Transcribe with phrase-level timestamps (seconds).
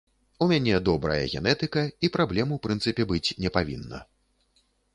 [0.45, 3.99] У мяне добрая генетыка, і праблем, у прынцыпе, быць не павінна.